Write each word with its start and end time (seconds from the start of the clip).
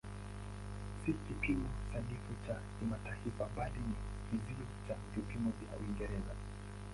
Si 1.01 1.13
kipimo 1.13 1.69
sanifu 1.93 2.47
cha 2.47 2.61
kimataifa 2.79 3.49
bali 3.57 3.79
ni 3.81 4.39
kizio 4.39 4.65
cha 4.87 4.95
vipimo 5.15 5.51
vya 5.59 5.79
Uingereza. 5.79 6.35